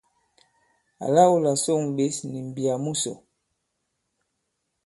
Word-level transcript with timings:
Àla 1.05 1.23
wu 1.29 1.37
là 1.45 1.51
sôŋ 1.63 1.81
ɓěs 1.95 2.15
nì 2.31 2.37
m̀mbiyà 2.45 2.75
musò. 2.83 3.13